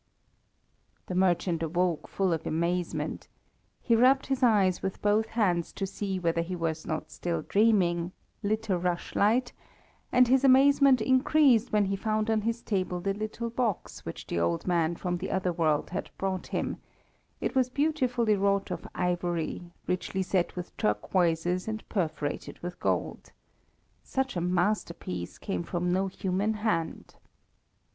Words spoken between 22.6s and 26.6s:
with gold. Such a masterpiece came from no human